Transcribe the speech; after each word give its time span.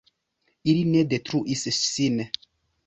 Ili 0.71 0.81
ne 0.95 1.05
detruis 1.11 1.69
sin. 1.83 2.29